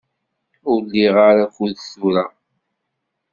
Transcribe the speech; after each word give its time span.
Ur 0.71 0.79
liɣ 0.91 1.15
ara 1.29 1.43
akud 1.47 1.75
tura. 1.91 2.25